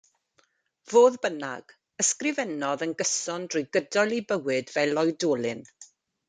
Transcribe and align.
Fodd 0.93 1.17
bynnag, 1.25 1.73
ysgrifennodd 2.03 2.85
yn 2.87 2.95
gyson 3.03 3.45
drwy 3.53 3.63
gydol 3.77 4.17
ei 4.17 4.25
bywyd 4.33 4.73
fel 4.79 5.03
oedolyn. 5.05 5.63